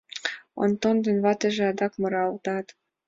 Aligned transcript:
Онтон 0.63 0.95
ден 1.03 1.17
ватыже 1.25 1.63
адак 1.71 1.93
муралтат. 1.99 2.67